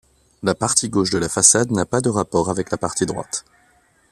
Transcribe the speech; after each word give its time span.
La 0.41 0.55
partie 0.55 0.89
gauche 0.89 1.11
de 1.11 1.19
la 1.19 1.29
façade 1.29 1.69
n'a 1.69 1.85
pas 1.85 2.01
de 2.01 2.09
rapport 2.09 2.49
avec 2.49 2.71
la 2.71 2.77
partie 2.79 3.05
droite. 3.05 3.45